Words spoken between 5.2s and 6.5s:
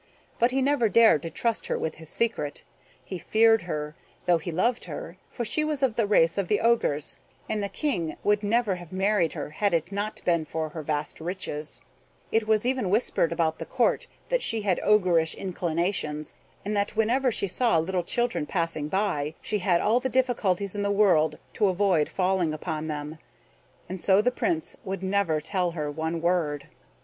for she was of the race of